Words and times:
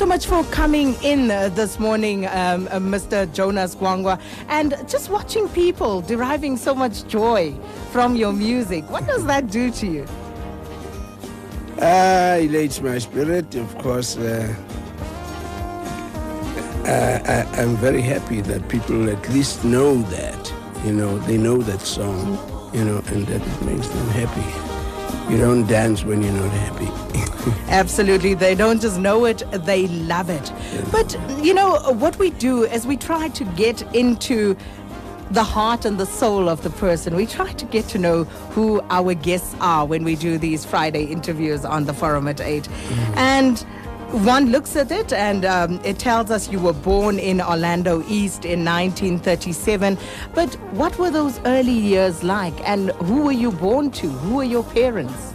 so 0.00 0.06
much 0.06 0.24
for 0.24 0.42
coming 0.44 0.94
in 1.02 1.30
uh, 1.30 1.50
this 1.50 1.78
morning, 1.78 2.24
um, 2.28 2.66
uh, 2.68 2.78
Mr. 2.78 3.30
Jonas 3.34 3.74
Gwangwa, 3.74 4.18
and 4.48 4.70
just 4.88 5.10
watching 5.10 5.46
people 5.50 6.00
deriving 6.00 6.56
so 6.56 6.74
much 6.74 7.06
joy 7.06 7.54
from 7.92 8.16
your 8.16 8.32
music. 8.32 8.88
What 8.88 9.06
does 9.06 9.26
that 9.26 9.50
do 9.50 9.70
to 9.70 9.86
you? 9.86 10.06
Uh, 11.78 12.38
elates 12.40 12.80
my 12.80 12.96
spirit, 12.96 13.54
of 13.56 13.76
course. 13.76 14.16
Uh, 14.16 14.54
I, 16.86 17.46
I'm 17.60 17.76
very 17.76 18.00
happy 18.00 18.40
that 18.40 18.70
people 18.70 19.10
at 19.10 19.28
least 19.28 19.64
know 19.66 19.96
that, 20.16 20.52
you 20.82 20.94
know, 20.94 21.18
they 21.18 21.36
know 21.36 21.58
that 21.58 21.82
song, 21.82 22.38
you 22.72 22.86
know, 22.86 23.02
and 23.08 23.26
that 23.26 23.42
it 23.42 23.62
makes 23.66 23.88
them 23.88 24.08
happy. 24.08 25.30
You 25.30 25.38
don't 25.38 25.66
dance 25.66 26.04
when 26.04 26.22
you're 26.22 26.32
not 26.32 26.52
happy. 26.52 27.26
Absolutely. 27.68 28.34
They 28.34 28.54
don't 28.54 28.80
just 28.80 28.98
know 28.98 29.24
it, 29.24 29.42
they 29.52 29.86
love 29.88 30.30
it. 30.30 30.52
But, 30.90 31.16
you 31.42 31.54
know, 31.54 31.78
what 31.92 32.18
we 32.18 32.30
do 32.30 32.64
is 32.64 32.86
we 32.86 32.96
try 32.96 33.28
to 33.28 33.44
get 33.44 33.82
into 33.94 34.56
the 35.30 35.44
heart 35.44 35.84
and 35.84 35.98
the 35.98 36.06
soul 36.06 36.48
of 36.48 36.62
the 36.62 36.70
person. 36.70 37.14
We 37.14 37.26
try 37.26 37.52
to 37.52 37.64
get 37.64 37.86
to 37.88 37.98
know 37.98 38.24
who 38.24 38.80
our 38.90 39.14
guests 39.14 39.54
are 39.60 39.86
when 39.86 40.02
we 40.02 40.16
do 40.16 40.38
these 40.38 40.64
Friday 40.64 41.04
interviews 41.04 41.64
on 41.64 41.84
the 41.84 41.94
forum 41.94 42.26
at 42.26 42.40
8. 42.40 42.68
And 43.14 43.58
one 44.10 44.50
looks 44.50 44.74
at 44.74 44.90
it 44.90 45.12
and 45.12 45.44
um, 45.44 45.80
it 45.84 46.00
tells 46.00 46.32
us 46.32 46.50
you 46.50 46.58
were 46.58 46.72
born 46.72 47.20
in 47.20 47.40
Orlando 47.40 48.02
East 48.08 48.44
in 48.44 48.64
1937. 48.64 49.96
But 50.34 50.52
what 50.72 50.98
were 50.98 51.12
those 51.12 51.38
early 51.44 51.72
years 51.72 52.24
like? 52.24 52.54
And 52.68 52.90
who 52.90 53.22
were 53.22 53.32
you 53.32 53.52
born 53.52 53.92
to? 53.92 54.08
Who 54.08 54.36
were 54.36 54.44
your 54.44 54.64
parents? 54.64 55.32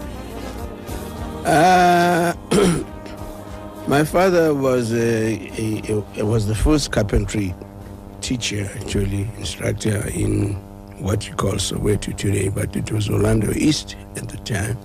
Uh, 1.46 2.34
my 3.88 4.04
father 4.04 4.52
was 4.52 4.92
a, 4.94 5.36
a, 5.60 6.04
a- 6.18 6.26
was 6.26 6.48
the 6.48 6.56
first 6.56 6.92
carpentry 6.92 7.54
teacher, 8.22 8.68
actually 8.82 9.30
instructor 9.38 10.08
in 10.10 10.54
what 10.98 11.28
you 11.28 11.36
call 11.36 11.54
Soweto 11.54 12.18
today, 12.18 12.50
but 12.50 12.76
it 12.76 12.92
was 12.92 13.12
Orlando 13.12 13.52
East 13.54 13.96
at 14.16 14.28
the 14.28 14.38
time, 14.38 14.76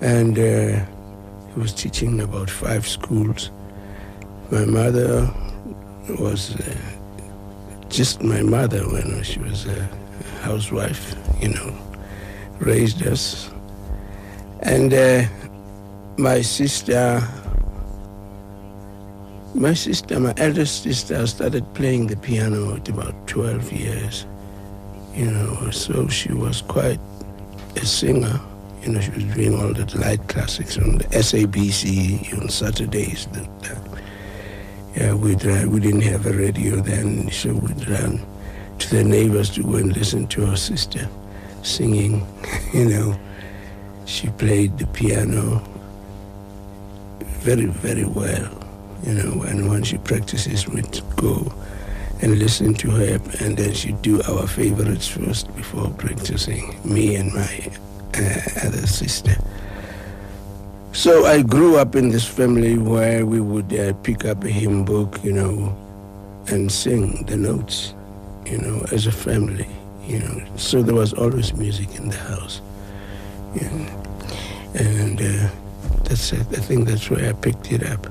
and 0.00 0.36
uh, 0.36 0.84
he 1.54 1.60
was 1.60 1.72
teaching 1.72 2.20
about 2.20 2.50
five 2.50 2.84
schools. 2.88 3.52
My 4.50 4.64
mother 4.64 5.32
was 6.18 6.56
uh, 6.56 6.74
just 7.90 8.24
my 8.24 8.42
mother 8.42 8.80
when 8.88 9.22
she 9.22 9.38
was 9.38 9.66
a 9.66 9.88
housewife, 10.42 11.14
you 11.40 11.50
know, 11.50 11.78
raised 12.58 13.06
us, 13.06 13.52
and. 14.62 14.92
My 16.16 16.42
sister 16.42 17.20
my 19.54 19.74
sister 19.74 20.18
my 20.20 20.34
eldest 20.36 20.82
sister 20.82 21.26
started 21.26 21.64
playing 21.74 22.06
the 22.06 22.16
piano 22.16 22.76
at 22.76 22.88
about 22.88 23.14
12 23.28 23.72
years 23.72 24.26
you 25.14 25.30
know 25.30 25.70
so 25.70 26.08
she 26.08 26.32
was 26.32 26.62
quite 26.62 26.98
a 27.76 27.86
singer. 27.86 28.40
You 28.82 28.92
know 28.92 29.00
she 29.00 29.10
was 29.10 29.24
doing 29.24 29.54
all 29.54 29.72
the 29.72 29.86
light 29.98 30.26
classics 30.28 30.76
on 30.76 30.98
the 30.98 31.04
sabc 31.04 32.40
on 32.40 32.48
saturdays 32.48 33.26
that. 33.32 33.78
Yeah 34.96 35.14
we'd, 35.14 35.44
uh, 35.44 35.66
we 35.68 35.80
didn't 35.80 36.02
have 36.02 36.26
a 36.26 36.32
radio 36.32 36.76
then 36.76 37.30
so 37.30 37.54
we'd 37.54 37.88
run 37.88 38.24
to 38.78 38.90
the 38.90 39.02
neighbors 39.02 39.50
to 39.50 39.62
go 39.62 39.74
and 39.74 39.96
listen 39.96 40.26
to 40.28 40.46
her 40.46 40.56
sister 40.56 41.08
singing 41.62 42.26
you 42.72 42.84
know. 42.84 43.18
She 44.06 44.28
played 44.28 44.76
the 44.76 44.86
piano 44.88 45.62
very, 47.44 47.66
very 47.66 48.04
well. 48.04 48.48
You 49.04 49.14
know, 49.14 49.42
and 49.42 49.68
when 49.68 49.82
she 49.84 49.98
practices, 49.98 50.66
we'd 50.66 51.00
go 51.16 51.52
and 52.22 52.38
listen 52.38 52.72
to 52.74 52.90
her, 52.90 53.20
and 53.40 53.56
then 53.56 53.74
she'd 53.74 54.00
do 54.00 54.22
our 54.22 54.46
favorites 54.46 55.06
first 55.08 55.54
before 55.54 55.90
practicing, 55.90 56.74
me 56.84 57.16
and 57.16 57.34
my 57.34 57.70
uh, 58.14 58.66
other 58.66 58.86
sister. 58.86 59.36
So 60.92 61.26
I 61.26 61.42
grew 61.42 61.76
up 61.76 61.96
in 61.96 62.08
this 62.08 62.24
family 62.24 62.78
where 62.78 63.26
we 63.26 63.40
would 63.40 63.70
uh, 63.74 63.92
pick 64.04 64.24
up 64.24 64.44
a 64.44 64.48
hymn 64.48 64.84
book, 64.84 65.20
you 65.22 65.32
know, 65.32 65.76
and 66.46 66.72
sing 66.72 67.26
the 67.26 67.36
notes, 67.36 67.94
you 68.46 68.58
know, 68.58 68.86
as 68.90 69.06
a 69.06 69.12
family, 69.12 69.68
you 70.06 70.20
know. 70.20 70.44
So 70.56 70.82
there 70.82 70.94
was 70.94 71.12
always 71.12 71.52
music 71.52 71.94
in 71.96 72.08
the 72.08 72.16
house. 72.16 72.62
And, 73.60 73.90
and 74.74 75.20
uh, 75.20 75.48
that's 76.14 76.32
it. 76.32 76.46
I 76.56 76.60
think 76.60 76.86
that's 76.86 77.10
where 77.10 77.28
I 77.28 77.32
picked 77.32 77.72
it 77.72 77.84
up. 77.84 78.06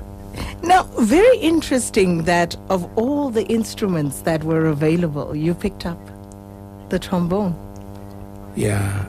Now, 0.62 0.82
very 1.00 1.38
interesting 1.38 2.24
that 2.24 2.54
of 2.68 2.86
all 2.98 3.30
the 3.30 3.46
instruments 3.46 4.22
that 4.22 4.44
were 4.44 4.66
available, 4.66 5.34
you 5.34 5.54
picked 5.54 5.86
up 5.86 5.98
the 6.90 6.98
trombone. 6.98 7.54
Yeah, 8.56 9.08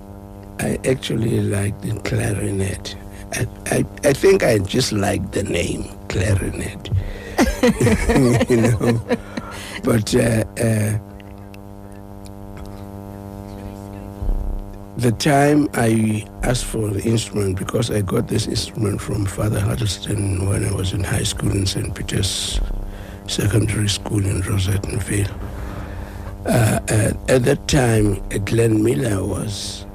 I 0.60 0.80
actually 0.86 1.42
like 1.42 1.80
the 1.82 2.00
clarinet. 2.02 2.96
I, 3.34 3.48
I, 3.66 3.86
I 4.04 4.14
think 4.14 4.44
I 4.44 4.60
just 4.60 4.94
like 4.94 5.32
the 5.32 5.44
name 5.44 5.84
clarinet. 6.08 6.90
you 8.50 8.62
know, 8.62 9.02
but 9.84 10.16
uh, 10.16 10.46
uh, 10.58 10.98
the 14.98 15.12
time 15.12 15.68
I 15.74 16.26
asked 16.44 16.66
for 16.66 16.90
the 16.90 17.04
instrument 17.04 17.58
because 17.60 17.92
I 17.92 18.02
got 18.02 18.28
this 18.28 18.48
instrument 18.48 19.02
from 19.02 19.26
Father 19.26 19.60
Huddleston 19.60 20.48
when 20.48 20.66
I 20.66 20.72
was 20.72 20.94
in 20.94 21.04
high 21.04 21.24
school 21.24 21.52
in 21.52 21.66
St. 21.66 21.94
Peter's 21.94 22.62
Secondary 23.28 23.90
School 23.90 24.26
in 24.26 24.42
Rosettenville. 24.42 25.32
Uh, 26.46 26.80
at, 26.88 27.30
at 27.30 27.44
that 27.44 27.68
time, 27.68 28.16
Glenn 28.46 28.84
Miller 28.84 29.24
was 29.26 29.86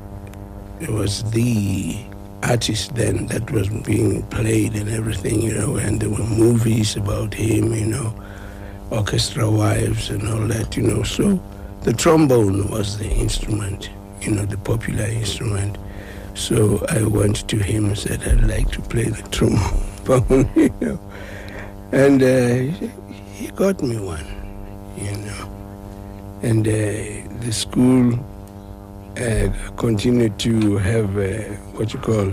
was 0.89 1.31
the 1.33 1.97
artist 2.43 2.95
then 2.95 3.27
that 3.27 3.51
was 3.51 3.69
being 3.69 4.23
played 4.25 4.75
and 4.75 4.89
everything, 4.89 5.43
you 5.43 5.55
know, 5.55 5.77
and 5.77 6.01
there 6.01 6.09
were 6.09 6.25
movies 6.25 6.97
about 6.97 7.35
him, 7.35 7.73
you 7.75 7.87
know, 7.87 8.15
orchestra 8.91 9.49
wives 9.51 10.11
and 10.11 10.27
all 10.29 10.47
that, 10.49 10.77
you 10.77 10.83
know. 10.83 11.03
So 11.03 11.41
the 11.83 11.93
trombone 11.93 12.69
was 12.71 12.99
the 12.99 13.11
instrument, 13.11 13.91
you 14.21 14.31
know, 14.33 14.45
the 14.45 14.59
popular 14.59 15.05
instrument. 15.05 15.79
So 16.35 16.85
I 16.89 17.03
went 17.03 17.49
to 17.49 17.57
him 17.57 17.87
and 17.87 17.99
said, 17.99 18.23
I'd 18.23 18.45
like 18.47 18.71
to 18.73 18.81
play 18.83 19.05
the 19.05 19.23
trombone, 19.31 20.51
you 20.57 20.73
know. 20.81 21.01
And 21.93 22.23
uh, 22.23 22.87
he- 23.35 23.51
got 23.57 23.83
me 23.83 23.99
one, 23.99 24.25
you 24.97 25.11
know. 25.19 25.51
And 26.43 26.67
uh, 26.67 26.71
the 27.45 27.53
school 27.53 28.15
uh, 29.19 29.49
continued 29.77 30.39
to 30.41 30.79
have 30.79 31.19
uh, 31.19 31.55
what 31.77 31.93
you 31.93 31.99
call 31.99 32.33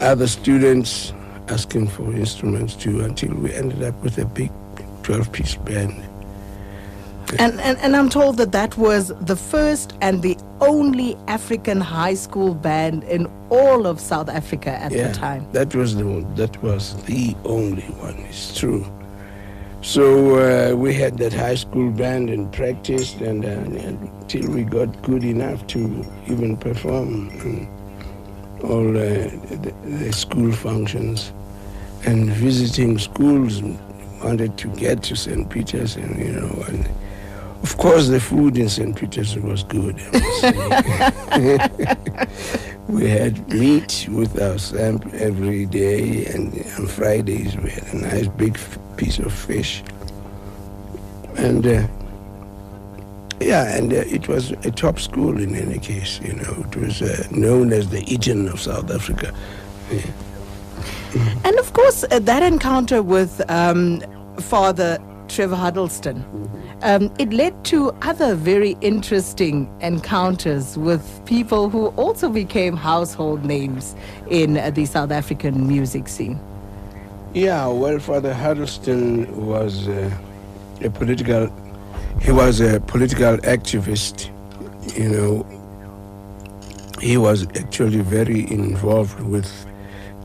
other 0.00 0.26
students 0.26 1.12
asking 1.48 1.88
for 1.88 2.12
instruments 2.14 2.74
too 2.74 3.00
until 3.00 3.34
we 3.34 3.52
ended 3.54 3.82
up 3.82 3.94
with 4.02 4.18
a 4.18 4.24
big 4.24 4.50
12 5.02 5.32
piece 5.32 5.54
band. 5.56 6.07
And, 7.38 7.60
and, 7.60 7.76
and 7.78 7.94
I'm 7.94 8.08
told 8.08 8.38
that 8.38 8.52
that 8.52 8.76
was 8.78 9.08
the 9.20 9.36
first 9.36 9.92
and 10.00 10.22
the 10.22 10.36
only 10.60 11.16
African 11.26 11.80
high 11.80 12.14
school 12.14 12.54
band 12.54 13.04
in 13.04 13.26
all 13.50 13.86
of 13.86 14.00
South 14.00 14.28
Africa 14.28 14.70
at 14.70 14.92
the 14.92 15.12
time. 15.12 15.46
That 15.52 15.74
was 15.74 15.94
the 15.96 16.06
one- 16.06 16.34
that 16.36 16.60
was 16.62 16.94
the 17.04 17.36
only 17.44 17.82
one. 18.00 18.16
It's 18.28 18.58
true. 18.58 18.84
So 19.82 20.36
uh, 20.72 20.74
we 20.74 20.92
had 20.94 21.18
that 21.18 21.32
high 21.32 21.54
school 21.54 21.90
band 21.90 22.30
and 22.30 22.50
practiced, 22.52 23.20
and, 23.20 23.44
uh, 23.44 23.48
until 23.48 24.50
we 24.50 24.62
got 24.64 25.02
good 25.02 25.22
enough 25.22 25.66
to 25.68 26.04
even 26.26 26.56
perform 26.56 27.28
in 27.30 27.68
all 28.64 28.88
uh, 28.88 29.00
the, 29.62 29.72
the 29.84 30.12
school 30.12 30.50
functions, 30.52 31.32
and 32.04 32.30
visiting 32.32 32.98
schools. 32.98 33.62
Wanted 34.24 34.58
to 34.58 34.68
get 34.74 35.04
to 35.04 35.14
St. 35.14 35.48
Peter's, 35.48 35.94
and 35.94 36.18
you 36.18 36.32
know, 36.32 36.64
and 36.66 36.88
of 37.62 37.76
course 37.76 38.08
the 38.08 38.20
food 38.20 38.56
in 38.56 38.68
St. 38.68 38.96
Peter's 38.96 39.36
was 39.36 39.64
good. 39.64 39.96
I 40.12 40.18
must 40.18 40.40
say. 40.40 40.52
we 42.88 43.08
had 43.08 43.48
meat 43.48 44.06
with 44.10 44.40
our 44.40 44.58
samp 44.58 45.06
every 45.14 45.66
day, 45.66 46.26
and 46.26 46.54
on 46.78 46.86
Fridays 46.86 47.56
we 47.56 47.70
had 47.70 47.84
a 47.92 47.96
nice 47.96 48.28
big 48.28 48.54
f- 48.54 48.78
piece 48.96 49.18
of 49.18 49.32
fish. 49.32 49.82
And 51.36 51.66
uh, 51.66 51.86
yeah, 53.40 53.76
and 53.76 53.92
uh, 53.92 53.96
it 53.96 54.28
was 54.28 54.50
a 54.50 54.70
top 54.70 54.98
school 54.98 55.40
in 55.40 55.54
any 55.54 55.78
case. 55.78 56.20
You 56.20 56.34
know, 56.34 56.64
it 56.66 56.76
was 56.76 57.02
uh, 57.02 57.26
known 57.30 57.72
as 57.72 57.90
the 57.90 58.02
Eton 58.12 58.48
of 58.48 58.60
South 58.60 58.90
Africa. 58.90 59.32
Yeah. 59.90 60.10
And 61.44 61.58
of 61.58 61.72
course, 61.72 62.04
uh, 62.10 62.18
that 62.20 62.42
encounter 62.42 63.02
with 63.02 63.40
um, 63.50 64.00
Father 64.40 64.98
Trevor 65.28 65.56
Huddleston, 65.56 66.22
um, 66.82 67.12
it 67.18 67.32
led 67.32 67.64
to 67.66 67.90
other 68.02 68.34
very 68.34 68.76
interesting 68.80 69.68
encounters 69.80 70.78
with 70.78 71.22
people 71.24 71.68
who 71.70 71.88
also 71.96 72.28
became 72.28 72.76
household 72.76 73.44
names 73.44 73.96
in 74.30 74.56
uh, 74.56 74.70
the 74.70 74.86
South 74.86 75.10
African 75.10 75.66
music 75.66 76.08
scene. 76.08 76.38
Yeah, 77.34 77.66
well, 77.66 77.98
Father 77.98 78.32
Huddleston 78.32 79.46
was 79.46 79.88
uh, 79.88 80.10
a 80.82 80.90
political, 80.90 81.52
he 82.22 82.32
was 82.32 82.60
a 82.60 82.80
political 82.80 83.36
activist, 83.38 84.30
you 84.96 85.08
know. 85.08 85.46
He 87.00 87.16
was 87.16 87.46
actually 87.56 88.00
very 88.00 88.50
involved 88.50 89.20
with 89.20 89.66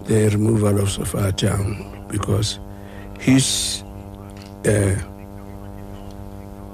the 0.05 0.29
removal 0.29 0.79
of 0.79 0.87
Sophiatown 0.89 2.07
because 2.07 2.59
his 3.19 3.83
uh, 4.65 4.95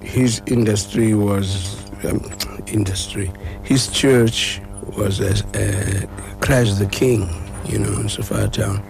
his 0.02 0.42
industry 0.48 1.14
was 1.14 1.86
um, 2.06 2.22
industry. 2.68 3.32
His 3.64 3.88
church 3.88 4.62
was 4.98 5.20
a, 5.20 5.34
a 5.56 6.08
Christ 6.40 6.80
the 6.80 6.88
King, 6.88 7.30
you 7.66 7.80
know, 7.80 7.94
in 8.00 8.08
Sophiatown 8.08 8.84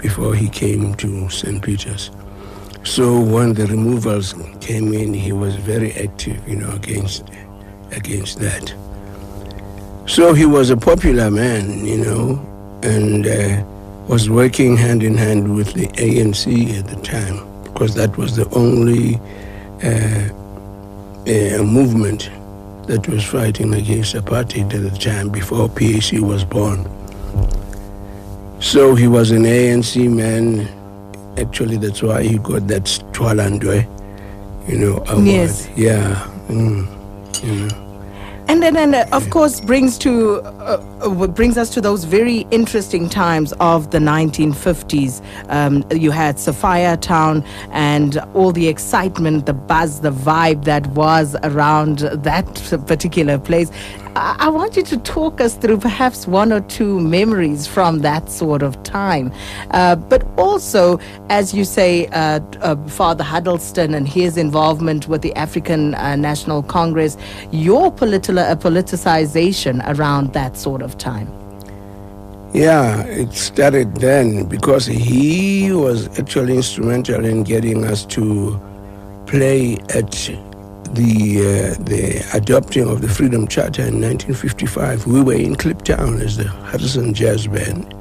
before 0.00 0.34
he 0.34 0.48
came 0.48 0.94
to 0.96 1.28
St. 1.30 1.62
Peter's. 1.62 2.10
So 2.84 3.18
when 3.18 3.54
the 3.54 3.66
removals 3.66 4.34
came 4.60 4.92
in, 4.92 5.14
he 5.14 5.32
was 5.32 5.56
very 5.56 5.92
active, 5.94 6.46
you 6.46 6.56
know, 6.56 6.70
against 6.72 7.24
against 7.92 8.38
that. 8.40 8.74
So 10.06 10.34
he 10.34 10.44
was 10.44 10.70
a 10.70 10.76
popular 10.76 11.30
man, 11.30 11.84
you 11.84 11.98
know, 11.98 12.80
and 12.82 13.26
uh, 13.26 13.64
was 14.06 14.28
working 14.28 14.76
hand 14.76 15.02
in 15.02 15.16
hand 15.16 15.56
with 15.56 15.72
the 15.72 15.86
ANC 15.88 16.78
at 16.78 16.86
the 16.86 17.00
time 17.00 17.62
because 17.64 17.94
that 17.94 18.16
was 18.18 18.36
the 18.36 18.48
only 18.50 19.16
uh, 19.82 20.28
uh, 21.26 21.62
movement 21.62 22.30
that 22.86 23.08
was 23.08 23.24
fighting 23.24 23.74
against 23.74 24.14
apartheid 24.14 24.74
at 24.74 24.82
the 24.82 24.98
time 24.98 25.30
before 25.30 25.68
PAC 25.68 26.20
was 26.20 26.44
born. 26.44 26.84
So 28.60 28.94
he 28.94 29.08
was 29.08 29.30
an 29.30 29.44
ANC 29.44 30.10
man. 30.10 30.68
Actually, 31.38 31.76
that's 31.76 32.02
why 32.02 32.22
he 32.22 32.38
got 32.38 32.66
that 32.68 32.84
Twalandwe, 33.12 33.86
you 34.68 34.78
know, 34.78 34.96
award. 35.08 35.26
Yes. 35.26 35.68
Yeah. 35.76 36.28
Mm, 36.48 36.86
you 37.44 37.54
know. 37.54 37.83
And 38.46 38.62
then, 38.62 38.76
and 38.76 38.94
uh, 38.94 39.06
of 39.12 39.30
course, 39.30 39.60
brings 39.60 39.96
to 39.98 40.40
uh, 40.42 40.84
uh, 41.00 41.26
brings 41.28 41.56
us 41.56 41.70
to 41.70 41.80
those 41.80 42.04
very 42.04 42.46
interesting 42.50 43.08
times 43.08 43.54
of 43.54 43.90
the 43.90 43.98
1950s. 43.98 45.22
Um, 45.48 45.82
you 45.90 46.10
had 46.10 46.36
Sophiatown 46.36 47.46
and 47.70 48.18
all 48.34 48.52
the 48.52 48.68
excitement, 48.68 49.46
the 49.46 49.54
buzz, 49.54 50.02
the 50.02 50.12
vibe 50.12 50.64
that 50.64 50.86
was 50.88 51.36
around 51.42 52.00
that 52.00 52.46
particular 52.86 53.38
place. 53.38 53.70
I, 54.16 54.48
want 54.48 54.76
you 54.76 54.82
to 54.84 54.96
talk 54.98 55.40
us 55.40 55.56
through 55.56 55.78
perhaps 55.78 56.26
one 56.26 56.52
or 56.52 56.60
two 56.60 57.00
memories 57.00 57.66
from 57.66 58.00
that 58.00 58.30
sort 58.30 58.62
of 58.62 58.80
time, 58.84 59.32
uh, 59.72 59.96
but 59.96 60.24
also, 60.38 61.00
as 61.30 61.52
you 61.52 61.64
say, 61.64 62.06
uh, 62.06 62.40
uh, 62.60 62.76
Father 62.86 63.24
Huddleston 63.24 63.92
and 63.92 64.06
his 64.06 64.36
involvement 64.36 65.08
with 65.08 65.22
the 65.22 65.34
African 65.34 65.90
National 65.92 66.62
Congress, 66.62 67.16
your 67.50 67.90
political 67.90 68.36
politicization 68.36 69.82
around 69.86 70.32
that 70.32 70.56
sort 70.56 70.82
of 70.82 70.96
time? 70.96 71.28
Yeah, 72.52 73.02
it 73.06 73.32
started 73.32 73.96
then 73.96 74.44
because 74.44 74.86
he 74.86 75.72
was 75.72 76.06
actually 76.20 76.54
instrumental 76.54 77.24
in 77.24 77.42
getting 77.42 77.84
us 77.84 78.06
to 78.06 78.60
play 79.26 79.78
at 79.88 80.30
the 80.94 81.38
uh, 81.40 81.84
the 81.84 82.24
adopting 82.34 82.88
of 82.88 83.02
the 83.02 83.08
Freedom 83.08 83.46
Charter 83.48 83.82
in 83.82 84.00
1955. 84.00 85.06
We 85.06 85.22
were 85.22 85.34
in 85.34 85.56
Kliptown 85.56 86.20
as 86.20 86.36
the 86.36 86.44
Huddleston 86.44 87.14
Jazz 87.14 87.46
Band, 87.46 87.94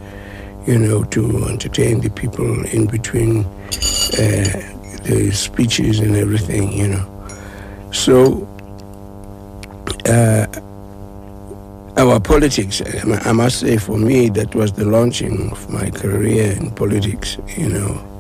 you 0.68 0.80
know, 0.80 1.04
to 1.06 1.46
entertain 1.46 2.02
the 2.02 2.10
people 2.10 2.66
in 2.68 2.86
between 2.86 3.46
uh, 3.46 4.60
the 5.04 5.32
speeches 5.34 6.00
and 6.00 6.16
everything, 6.16 6.72
you 6.72 6.88
know. 6.90 7.90
So. 7.92 8.48
Uh, 10.06 10.48
our 11.96 12.20
politics, 12.20 12.82
I 13.26 13.32
must 13.34 13.60
say 13.60 13.78
for 13.78 13.98
me, 13.98 14.28
that 14.30 14.56
was 14.56 14.72
the 14.74 14.84
launching 14.84 15.52
of 15.52 15.70
my 15.70 15.92
career 15.92 16.52
in 16.54 16.72
politics, 16.72 17.38
you 17.56 17.70
know. 17.70 18.13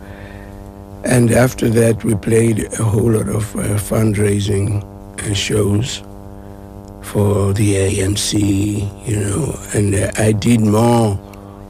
And 1.05 1.31
after 1.31 1.69
that, 1.69 2.03
we 2.03 2.15
played 2.15 2.71
a 2.79 2.83
whole 2.83 3.11
lot 3.11 3.27
of 3.27 3.55
uh, 3.55 3.77
fundraising 3.77 4.83
uh, 5.19 5.33
shows 5.33 6.01
for 7.01 7.53
the 7.53 7.75
ANC, 7.75 8.33
you 9.07 9.19
know, 9.19 9.59
and 9.73 9.93
uh, 9.93 10.11
I 10.17 10.31
did 10.31 10.61
more 10.61 11.19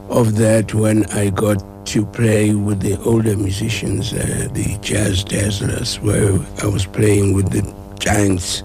of 0.08 0.36
that 0.36 0.72
when 0.72 1.04
I 1.06 1.30
got 1.30 1.62
to 1.86 2.06
play 2.06 2.54
with 2.54 2.80
the 2.80 2.96
older 3.02 3.36
musicians, 3.36 4.12
uh, 4.12 4.48
the 4.52 4.78
jazz 4.80 5.24
dazzlers, 5.24 6.00
where 6.00 6.38
I 6.62 6.66
was 6.66 6.86
playing 6.86 7.34
with 7.34 7.50
the 7.50 7.62
giants 7.98 8.62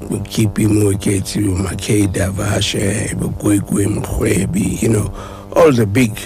Kippie 0.00 0.66
Moeketsi, 0.66 1.40
Mackay 1.62 2.06
Davashe, 2.06 3.08
Bogwegwe, 3.14 3.86
Mrwebi, 3.86 4.80
you 4.82 4.88
know, 4.88 5.12
all 5.54 5.72
the 5.72 5.86
big 5.86 6.18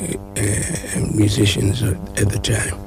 uh, 0.00 1.14
musicians 1.14 1.82
at 1.82 2.28
the 2.28 2.38
time. 2.38 2.78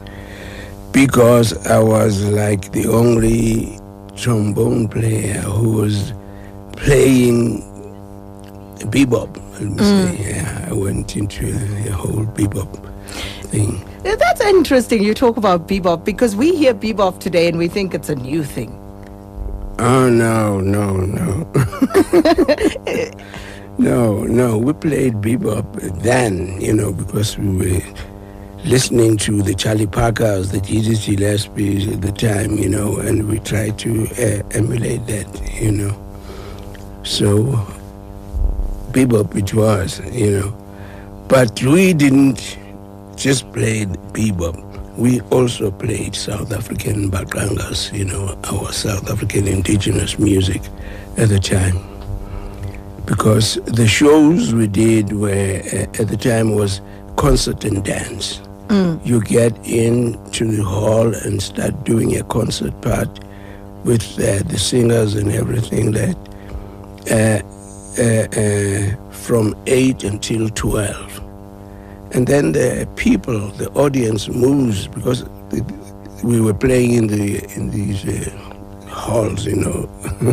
Because 0.98 1.54
I 1.68 1.78
was 1.78 2.24
like 2.24 2.72
the 2.72 2.88
only 2.88 3.78
trombone 4.16 4.88
player 4.88 5.42
who 5.42 5.74
was 5.74 6.12
playing 6.72 7.62
bebop. 8.90 9.32
Mm. 9.60 9.80
Say. 9.80 10.32
Yeah, 10.32 10.68
I 10.68 10.74
went 10.74 11.16
into 11.16 11.52
the 11.52 11.92
whole 11.92 12.26
bebop 12.26 12.72
thing. 13.44 13.86
That's 14.02 14.42
interesting. 14.42 15.04
You 15.04 15.14
talk 15.14 15.38
about 15.38 15.68
bebop 15.68 16.04
because 16.04 16.36
we 16.36 16.56
hear 16.56 16.74
bebop 16.74 17.20
today 17.20 17.48
and 17.48 17.60
we 17.60 17.68
think 17.68 17.94
it's 17.94 18.10
a 18.10 18.16
new 18.16 18.44
thing. 18.44 18.72
Oh 19.78 20.10
no, 20.10 20.60
no, 20.60 20.98
no. 20.98 21.48
no, 23.78 24.24
no. 24.24 24.58
We 24.58 24.74
played 24.74 25.14
bebop 25.22 26.02
then, 26.02 26.60
you 26.60 26.74
know, 26.74 26.92
because 26.92 27.38
we 27.38 27.50
were 27.56 27.82
listening 28.64 29.18
to 29.18 29.42
the 29.42 29.54
Charlie 29.54 29.88
Parkers, 29.88 30.52
the 30.52 30.60
Dizzy 30.60 31.16
Gillespies 31.16 31.94
at 31.94 32.02
the 32.02 32.12
time, 32.12 32.58
you 32.58 32.70
know, 32.70 32.98
and 32.98 33.28
we 33.28 33.40
tried 33.40 33.78
to 33.80 34.08
uh, 34.18 34.44
emulate 34.52 35.06
that, 35.08 35.54
you 35.62 35.72
know. 35.72 35.96
So 37.04 37.44
bebop 38.92 39.36
it 39.36 39.54
was, 39.54 40.00
you 40.14 40.40
know. 40.40 41.26
But 41.28 41.62
we 41.64 41.94
didn't 41.94 42.58
just 43.16 43.52
play 43.52 43.86
bebop 43.86 44.68
we 44.98 45.22
also 45.30 45.70
played 45.70 46.16
South 46.16 46.52
African 46.52 47.12
mbaqangas, 47.12 47.96
you 47.96 48.06
know, 48.06 48.38
our 48.46 48.74
South 48.74 49.10
African 49.12 49.48
indigenous 49.48 50.18
music 50.18 50.62
at 51.18 51.30
the 51.30 51.40
time. 51.40 51.78
Because 53.06 53.56
the 53.66 53.88
shows 53.88 54.56
we 54.56 54.68
did 54.68 55.14
were, 55.14 55.62
uh, 55.72 56.02
at 56.02 56.08
the 56.08 56.18
time, 56.18 56.56
was 56.56 56.82
concert 57.16 57.64
and 57.64 57.86
dance. 57.86 58.42
Mm. 58.68 59.06
You 59.06 59.22
get 59.22 59.56
into 59.66 60.46
the 60.46 60.64
hall 60.64 61.14
and 61.14 61.42
start 61.42 61.86
doing 61.86 62.18
a 62.18 62.24
concert 62.24 62.80
part 62.82 63.10
with 63.84 64.04
uh, 64.20 64.44
the 64.48 64.58
singers 64.58 65.16
and 65.16 65.32
everything 65.32 65.92
that 65.92 66.18
uh, 67.10 67.42
uh, 68.00 68.28
uh 68.40 69.12
from 69.12 69.56
8 69.66 70.04
until 70.04 70.50
12 70.50 71.18
and 72.14 72.26
then 72.26 72.54
the 72.54 72.88
people, 72.96 73.50
the 73.52 73.70
audience 73.72 74.30
moves 74.30 74.88
because 74.88 75.26
we 76.24 76.40
were 76.40 76.54
playing 76.54 76.94
in 76.94 77.08
the 77.08 77.44
in 77.56 77.70
these 77.70 78.06
uh, 78.06 78.30
halls, 78.90 79.46
you 79.46 79.58
know. 79.58 79.90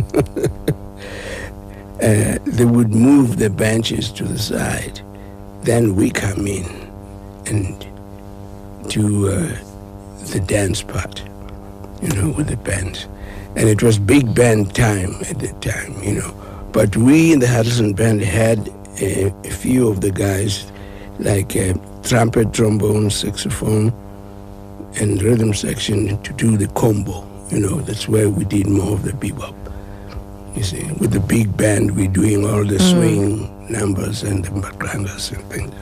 uh, 2.01 2.37
they 2.45 2.65
would 2.65 2.93
move 2.95 3.37
the 3.37 3.49
benches 3.49 4.11
to 4.13 4.23
the 4.23 4.39
side. 4.39 5.01
Then 5.63 5.95
we 5.95 6.11
come 6.11 6.47
in 6.47 6.65
and 7.45 7.85
do 8.89 9.29
uh, 9.29 9.57
the 10.31 10.43
dance 10.45 10.81
part, 10.81 11.23
you 12.01 12.09
know, 12.09 12.31
with 12.31 12.47
the 12.47 12.57
band. 12.57 13.07
And 13.55 13.69
it 13.69 13.81
was 13.81 13.97
big 13.97 14.35
band 14.35 14.75
time 14.75 15.15
at 15.29 15.39
the 15.39 15.53
time, 15.61 16.01
you 16.03 16.15
know. 16.15 16.33
But 16.71 16.95
we 16.97 17.33
in 17.33 17.39
the 17.39 17.47
Harrison 17.47 17.93
band 17.93 18.21
had 18.21 18.69
a, 18.99 19.33
a 19.45 19.51
few 19.51 19.87
of 19.87 20.01
the 20.01 20.11
guys 20.11 20.71
like 21.19 21.55
a 21.55 21.73
trumpet, 22.03 22.53
trombone, 22.53 23.09
saxophone, 23.09 23.93
and 24.99 25.21
rhythm 25.21 25.53
section 25.53 26.21
to 26.23 26.33
do 26.33 26.57
the 26.57 26.67
combo. 26.69 27.25
You 27.49 27.59
know, 27.59 27.81
that's 27.81 28.07
where 28.07 28.29
we 28.29 28.43
did 28.45 28.67
more 28.67 28.93
of 28.93 29.03
the 29.03 29.11
bebop. 29.11 29.55
You 30.55 30.63
see, 30.63 30.83
with 30.99 31.11
the 31.11 31.19
big 31.19 31.55
band, 31.55 31.95
we're 31.95 32.07
doing 32.07 32.45
all 32.45 32.63
the 32.65 32.77
mm. 32.77 32.91
swing 32.91 33.71
numbers 33.71 34.23
and 34.23 34.43
the 34.43 34.51
backgrounders 34.51 35.31
and 35.31 35.43
things. 35.51 35.73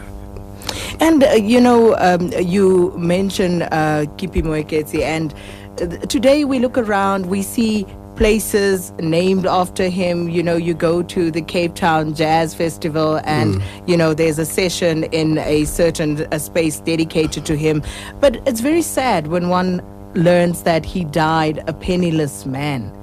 And, 1.04 1.22
uh, 1.22 1.32
you 1.32 1.60
know, 1.60 1.98
um, 1.98 2.32
you 2.40 2.94
mentioned 2.98 3.64
uh, 3.64 4.06
Kippie 4.16 4.42
Moeketsi, 4.42 5.02
and 5.02 5.34
uh, 5.82 5.98
today 6.06 6.46
we 6.46 6.60
look 6.60 6.78
around, 6.78 7.26
we 7.26 7.42
see 7.42 7.86
places 8.16 8.94
named 9.00 9.46
after 9.46 9.90
him. 9.90 10.30
You 10.30 10.42
know, 10.42 10.56
you 10.56 10.74
go 10.74 11.04
to 11.04 11.30
the 11.30 11.42
Cape 11.42 11.76
Town 11.76 12.16
Jazz 12.16 12.56
Festival, 12.56 13.20
and 13.26 13.56
mm. 13.56 13.64
you 13.86 13.98
know 13.98 14.14
there's 14.14 14.40
a 14.40 14.46
session 14.46 15.04
in 15.12 15.40
a 15.40 15.66
certain 15.66 16.26
a 16.32 16.40
space 16.40 16.80
dedicated 16.80 17.46
to 17.48 17.58
him. 17.58 17.84
But 18.22 18.38
it's 18.48 18.62
very 18.62 18.82
sad 18.82 19.28
when 19.28 19.50
one 19.50 19.82
learns 20.14 20.64
that 20.64 20.86
he 20.86 21.04
died 21.04 21.66
a 21.68 21.74
penniless 21.74 22.46
man. 22.46 22.98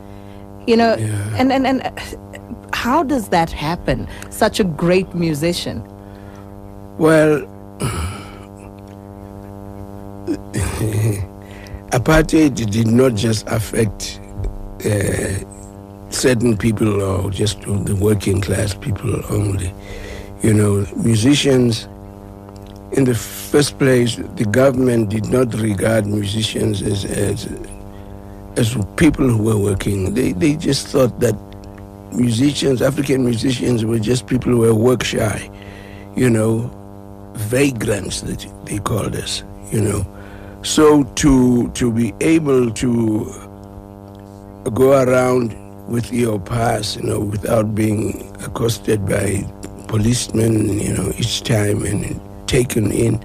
You 0.66 0.78
know, 0.78 0.96
yeah. 0.96 1.36
and, 1.36 1.52
and 1.52 1.66
and 1.66 1.82
how 2.72 3.02
does 3.02 3.28
that 3.28 3.52
happen? 3.52 4.08
Such 4.30 4.58
a 4.58 4.64
great 4.64 5.14
musician. 5.14 5.84
Well. 6.96 7.46
apartheid 11.90 12.54
did 12.70 12.86
not 12.86 13.14
just 13.14 13.46
affect 13.48 14.20
uh, 14.84 16.10
certain 16.10 16.56
people 16.56 17.02
or 17.02 17.30
just 17.30 17.60
the 17.62 17.96
working 18.00 18.40
class 18.40 18.74
people 18.74 19.20
only. 19.32 19.72
You 20.42 20.54
know, 20.54 20.86
musicians, 20.96 21.84
in 22.92 23.04
the 23.04 23.14
first 23.14 23.78
place, 23.78 24.16
the 24.16 24.44
government 24.44 25.10
did 25.10 25.26
not 25.26 25.52
regard 25.54 26.06
musicians 26.06 26.82
as, 26.82 27.04
as, 27.04 27.46
as 28.56 28.76
people 28.96 29.28
who 29.28 29.42
were 29.42 29.58
working. 29.58 30.14
They, 30.14 30.32
they 30.32 30.56
just 30.56 30.88
thought 30.88 31.20
that 31.20 31.36
musicians, 32.12 32.82
African 32.82 33.24
musicians, 33.24 33.84
were 33.84 33.98
just 33.98 34.26
people 34.26 34.52
who 34.52 34.58
were 34.58 34.74
work 34.74 35.04
shy, 35.04 35.50
you 36.16 36.30
know, 36.30 36.70
vagrants 37.34 38.20
that 38.22 38.46
they 38.64 38.78
called 38.78 39.16
us, 39.16 39.42
you 39.70 39.80
know. 39.80 40.06
So 40.62 41.04
to 41.04 41.70
to 41.70 41.92
be 41.92 42.12
able 42.20 42.70
to 42.70 43.50
go 44.74 45.02
around 45.02 45.56
with 45.88 46.12
your 46.12 46.38
pass, 46.38 46.96
you 46.96 47.02
know, 47.02 47.20
without 47.20 47.74
being 47.74 48.30
accosted 48.44 49.06
by 49.06 49.44
policemen, 49.88 50.78
you 50.78 50.92
know, 50.92 51.12
each 51.18 51.42
time 51.42 51.84
and 51.84 52.20
taken 52.46 52.92
in, 52.92 53.22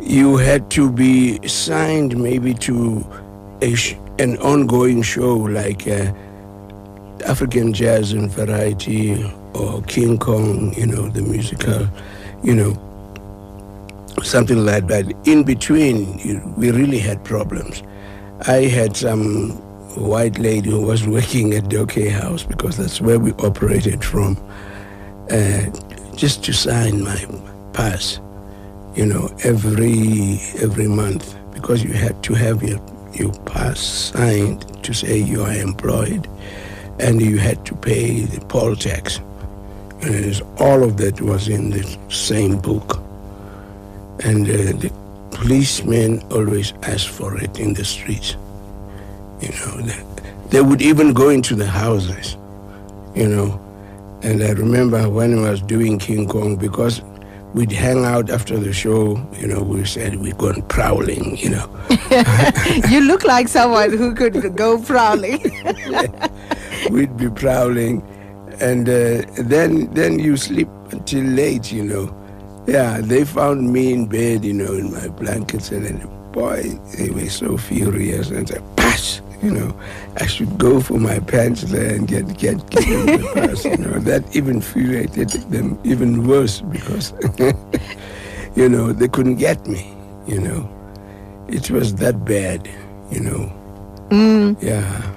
you 0.00 0.36
had 0.36 0.70
to 0.72 0.90
be 0.90 1.46
signed 1.46 2.16
maybe 2.16 2.54
to 2.54 3.04
a 3.62 3.74
an 4.18 4.36
ongoing 4.38 5.02
show 5.02 5.36
like 5.36 5.86
uh, 5.86 6.12
African 7.26 7.72
Jazz 7.72 8.12
and 8.12 8.30
Variety 8.30 9.22
or 9.54 9.82
King 9.82 10.18
Kong, 10.18 10.74
you 10.74 10.86
know, 10.86 11.08
the 11.08 11.22
musical, 11.22 11.86
you 12.42 12.54
know, 12.54 12.72
something 14.22 14.64
like 14.64 14.86
that. 14.88 15.12
In 15.26 15.42
between, 15.44 16.54
we 16.56 16.70
really 16.70 16.98
had 16.98 17.24
problems. 17.24 17.82
I 18.46 18.62
had 18.64 18.96
some 18.96 19.50
white 19.96 20.38
lady 20.38 20.70
who 20.70 20.80
was 20.82 21.06
working 21.06 21.54
at 21.54 21.68
the 21.68 21.78
OK 21.78 22.08
House 22.08 22.42
because 22.42 22.76
that's 22.76 23.00
where 23.00 23.18
we 23.18 23.32
operated 23.32 24.04
from, 24.04 24.36
uh, 25.30 25.66
just 26.16 26.44
to 26.44 26.52
sign 26.52 27.02
my 27.02 27.24
pass, 27.72 28.20
you 28.94 29.06
know, 29.06 29.28
every 29.44 30.40
every 30.58 30.88
month 30.88 31.36
because 31.52 31.82
you 31.84 31.92
had 31.92 32.22
to 32.22 32.34
have 32.34 32.62
your 32.62 32.80
your 33.14 33.32
pass 33.44 33.80
signed 33.80 34.82
to 34.84 34.94
say 34.94 35.18
you 35.18 35.42
are 35.42 35.52
employed, 35.52 36.28
and 36.98 37.20
you 37.20 37.38
had 37.38 37.66
to 37.66 37.74
pay 37.74 38.20
the 38.20 38.40
poll 38.46 38.74
tax. 38.76 39.20
And 40.02 40.42
all 40.58 40.82
of 40.82 40.96
that 40.96 41.20
was 41.20 41.48
in 41.48 41.70
the 41.70 41.98
same 42.08 42.58
book. 42.58 43.02
And 44.22 44.48
uh, 44.48 44.78
the 44.78 44.92
policemen 45.30 46.22
always 46.30 46.72
ask 46.82 47.08
for 47.08 47.36
it 47.38 47.58
in 47.58 47.74
the 47.74 47.84
streets. 47.84 48.36
You 49.40 49.50
know, 49.50 49.80
they, 49.82 50.02
they 50.50 50.60
would 50.60 50.82
even 50.82 51.12
go 51.12 51.30
into 51.30 51.54
the 51.54 51.66
houses, 51.66 52.36
you 53.14 53.28
know. 53.28 53.58
And 54.22 54.42
I 54.42 54.50
remember 54.50 55.08
when 55.08 55.38
I 55.38 55.50
was 55.50 55.62
doing 55.62 55.98
King 55.98 56.28
Kong, 56.28 56.56
because 56.56 57.00
we'd 57.54 57.72
hang 57.72 58.04
out 58.04 58.30
after 58.30 58.58
the 58.58 58.72
show, 58.72 59.16
you 59.38 59.46
know, 59.46 59.62
we 59.62 59.84
said 59.84 60.16
we're 60.16 60.34
going 60.34 60.62
prowling, 60.62 61.36
you 61.38 61.50
know. 61.50 61.86
you 62.90 63.00
look 63.00 63.24
like 63.24 63.48
someone 63.48 63.96
who 63.96 64.14
could 64.14 64.56
go 64.56 64.80
prowling. 64.80 65.40
We'd 66.90 67.16
be 67.16 67.28
prowling. 67.28 68.02
And 68.60 68.88
uh, 68.88 69.22
then, 69.42 69.92
then 69.94 70.18
you 70.18 70.36
sleep 70.36 70.68
until 70.90 71.24
late, 71.24 71.72
you 71.72 71.84
know. 71.84 72.19
Yeah, 72.70 73.00
they 73.00 73.24
found 73.24 73.72
me 73.72 73.92
in 73.92 74.06
bed, 74.06 74.44
you 74.44 74.52
know, 74.52 74.74
in 74.74 74.92
my 74.92 75.08
blankets, 75.08 75.72
and 75.72 75.84
then, 75.84 76.30
boy, 76.30 76.62
they 76.96 77.10
were 77.10 77.28
so 77.28 77.56
furious 77.56 78.30
and 78.30 78.48
said, 78.48 78.62
"Pass!" 78.76 79.20
You 79.42 79.50
know, 79.50 79.74
I 80.18 80.26
should 80.26 80.56
go 80.56 80.78
for 80.78 80.96
my 81.00 81.18
pants 81.18 81.62
there 81.62 81.92
and 81.96 82.06
get 82.06 82.38
get 82.38 82.62
given 82.70 83.06
the 83.06 83.30
pass. 83.34 83.64
You 83.64 83.76
know, 83.76 83.98
that 84.06 84.22
even 84.36 84.62
infuriated 84.62 85.30
them 85.50 85.80
even 85.82 86.28
worse 86.28 86.60
because, 86.60 87.12
you 88.54 88.68
know, 88.68 88.92
they 88.92 89.08
couldn't 89.08 89.42
get 89.42 89.66
me. 89.66 89.90
You 90.28 90.38
know, 90.38 90.70
it 91.48 91.72
was 91.72 91.96
that 91.96 92.24
bad. 92.24 92.70
You 93.10 93.18
know, 93.18 93.52
mm. 94.10 94.62
yeah. 94.62 95.10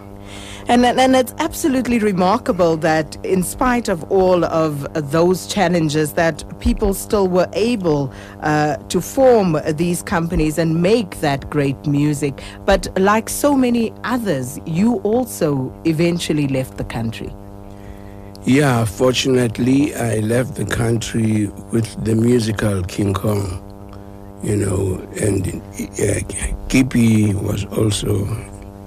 And, 0.67 0.85
and 0.85 1.15
it's 1.15 1.33
absolutely 1.39 1.99
remarkable 1.99 2.77
that 2.77 3.17
in 3.25 3.43
spite 3.43 3.89
of 3.89 4.09
all 4.11 4.45
of 4.45 4.87
those 5.11 5.45
challenges 5.45 6.13
that 6.13 6.43
people 6.59 6.93
still 6.93 7.27
were 7.27 7.49
able 7.53 8.13
uh, 8.41 8.77
to 8.77 9.01
form 9.01 9.57
these 9.73 10.01
companies 10.01 10.57
and 10.57 10.81
make 10.81 11.19
that 11.19 11.49
great 11.49 11.85
music. 11.85 12.41
But 12.65 12.87
like 12.99 13.27
so 13.27 13.55
many 13.55 13.93
others, 14.03 14.59
you 14.65 14.95
also 14.99 15.73
eventually 15.85 16.47
left 16.47 16.77
the 16.77 16.85
country. 16.85 17.33
Yeah, 18.45 18.85
fortunately, 18.85 19.95
I 19.95 20.19
left 20.19 20.55
the 20.55 20.65
country 20.65 21.47
with 21.71 22.03
the 22.03 22.15
musical 22.15 22.83
King 22.83 23.13
Kong, 23.13 23.59
you 24.43 24.57
know, 24.57 24.95
and 25.21 25.47
uh, 25.47 26.19
Kippie 26.67 27.33
was 27.33 27.65
also 27.65 28.25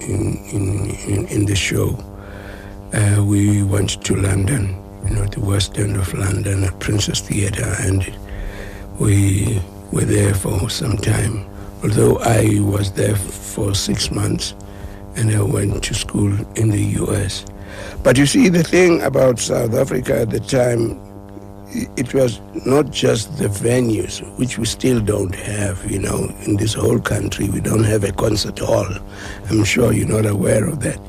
in, 0.07 0.37
in, 0.47 1.27
in, 1.27 1.47
the 1.47 1.57
show. 1.57 1.99
Uh, 2.93 3.23
we 3.25 3.63
went 3.63 4.03
to 4.05 4.17
London, 4.17 4.81
you 5.05 5.15
know, 5.15 5.27
the 5.27 5.41
West 5.41 5.79
End 5.79 5.97
of 5.97 6.13
London 6.15 6.65
at 6.65 6.79
Princess 6.81 7.21
Theatre, 7.21 7.75
and 7.81 8.13
we 8.99 9.61
were 9.93 10.05
there 10.05 10.35
for 10.35 10.71
some 10.71 10.97
time. 10.97 11.47
Although 11.83 12.19
I 12.19 12.61
was 12.61 12.93
there 12.93 13.17
for 13.17 13.75
six 13.75 14.11
months, 14.11 14.55
and 15.17 15.31
I 15.31 15.43
went 15.43 15.83
to 15.85 15.95
school 15.95 16.33
in 16.57 16.71
the 16.71 16.83
U.S. 17.01 17.45
But 18.03 18.19
you 18.19 18.27
see, 18.27 18.49
the 18.49 18.63
thing 18.63 19.03
about 19.03 19.39
South 19.39 19.75
Africa 19.75 20.21
at 20.21 20.31
the 20.31 20.41
time, 20.41 21.01
it 21.71 22.15
was 22.15 22.41
not 22.65 22.91
just 22.91 23.39
the 23.39 23.49
venues, 23.49 24.21
which 24.39 24.59
we 24.59 24.67
still 24.67 25.01
don't 25.01 25.35
have, 25.35 25.91
you 25.91 25.99
know, 25.99 26.33
in 26.45 26.57
this 26.57 26.75
whole 26.75 27.01
country. 27.01 27.49
We 27.49 27.61
don't 27.61 27.85
have 27.85 28.05
a 28.05 28.13
concert 28.13 28.59
hall. 28.59 28.87
I'm 29.51 29.65
sure 29.65 29.93
you're 29.93 30.09
not 30.09 30.27
aware 30.27 30.67
of 30.67 30.81
that. 30.81 31.01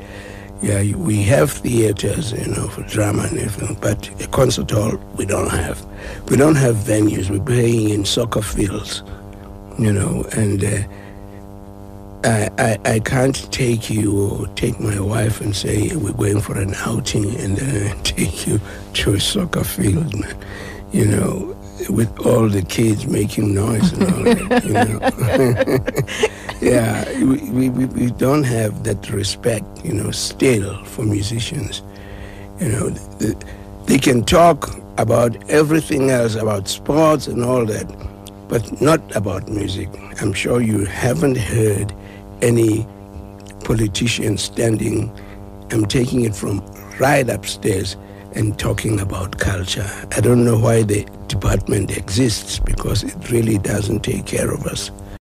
Yeah, 0.62 0.96
we 0.96 1.22
have 1.24 1.52
theaters, 1.52 2.32
you 2.32 2.48
know, 2.48 2.68
for 2.70 2.82
drama 2.84 3.24
and 3.24 3.38
everything, 3.38 3.78
but 3.80 4.10
a 4.22 4.28
concert 4.28 4.72
hall 4.72 4.98
we 5.16 5.26
don't 5.26 5.52
have. 5.52 5.86
We 6.30 6.38
don't 6.38 6.56
have 6.56 6.76
venues. 6.78 7.30
We're 7.30 7.44
playing 7.44 7.90
in 7.90 8.06
soccer 8.06 8.42
fields, 8.42 9.04
you 9.78 9.94
know, 9.94 10.26
and 10.36 10.64
uh, 10.64 10.80
I, 12.24 12.50
I, 12.58 12.78
I 12.86 13.00
can't 13.00 13.52
take 13.52 13.90
you 13.90 14.30
or 14.30 14.48
take 14.56 14.80
my 14.80 15.00
wife 15.00 15.40
and 15.40 15.56
say 15.56 15.96
we're 15.96 16.14
going 16.14 16.42
for 16.42 16.58
an 16.58 16.74
outing 16.76 17.36
and 17.40 17.58
then 17.58 18.04
take 18.04 18.48
you 18.48 18.60
to 18.94 19.14
a 19.14 19.20
soccer 19.20 19.64
field, 19.64 20.20
man. 20.20 20.36
You 20.92 21.06
know, 21.06 21.58
with 21.90 22.18
all 22.26 22.50
the 22.50 22.64
kids 22.64 23.06
making 23.06 23.54
noise 23.54 23.94
and 23.94 24.04
all 24.04 24.24
that, 24.24 24.64
you 24.66 24.74
know. 24.74 25.00
yeah, 26.62 27.24
we, 27.24 27.70
we, 27.70 27.86
we 27.86 28.12
don't 28.12 28.44
have 28.44 28.84
that 28.84 29.10
respect, 29.12 29.66
you 29.84 29.94
know, 29.94 30.12
still 30.12 30.84
for 30.86 31.04
musicians. 31.04 31.82
You 32.60 32.70
know, 32.70 32.90
they 33.86 34.00
can 34.00 34.24
talk 34.24 34.76
about 34.98 35.38
everything 35.50 36.10
else, 36.10 36.36
about 36.36 36.68
sports 36.68 37.28
and 37.28 37.44
all 37.44 37.66
that, 37.66 37.88
but 38.48 38.82
not 38.82 39.00
about 39.16 39.48
music. 39.48 39.90
I'm 40.20 40.34
sure 40.34 40.62
you 40.62 40.86
haven't 40.86 41.38
heard 41.38 41.94
any 42.42 42.88
politician 43.64 44.38
standing, 44.38 45.12
I'm 45.72 45.86
taking 45.86 46.24
it 46.26 46.36
from 46.36 46.60
right 47.00 47.28
upstairs 47.30 47.96
and 48.36 48.58
talking 48.58 49.00
about 49.00 49.38
culture. 49.40 49.90
I 50.16 50.22
don't 50.22 50.46
know 50.46 50.58
why 50.58 50.84
the 50.84 51.04
department 51.28 51.98
exists 51.98 52.60
because 52.60 53.04
it 53.04 53.32
really 53.32 53.58
doesn't 53.58 54.02
take 54.02 54.26
care 54.26 54.52
of 54.52 54.66
us. 54.66 54.92